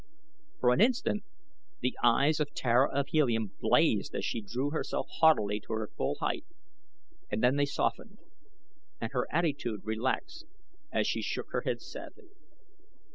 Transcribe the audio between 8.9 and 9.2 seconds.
and